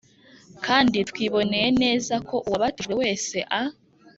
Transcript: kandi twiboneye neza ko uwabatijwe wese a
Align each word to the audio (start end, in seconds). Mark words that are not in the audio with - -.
kandi 0.65 0.97
twiboneye 1.09 1.67
neza 1.81 2.13
ko 2.27 2.35
uwabatijwe 2.47 2.93
wese 3.01 3.37
a 3.59 3.61